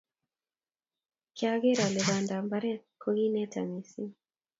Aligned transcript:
Kiager 1.35 1.79
ale 1.85 2.01
bandap 2.07 2.41
mbar 2.45 2.63
kokiineta 3.01 3.59
missing 3.71 4.11